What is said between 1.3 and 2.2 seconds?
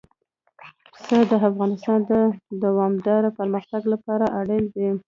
افغانستان د